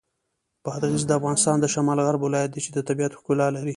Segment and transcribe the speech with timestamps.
[0.65, 3.69] بادغیس د افغانستان د شمال غرب ولایت دی چې د طبیعت ښکلا لري.